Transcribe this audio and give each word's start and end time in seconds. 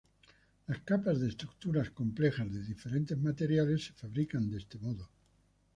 Las 0.65 0.79
capas 0.81 1.19
de 1.19 1.27
estructuras 1.29 1.91
complejas 1.91 2.51
de 2.51 2.63
diferentes 2.63 3.15
materiales 3.19 3.85
se 3.85 3.93
fabrican 3.93 4.49
de 4.49 4.57
este 4.57 4.79
modo. 4.79 5.07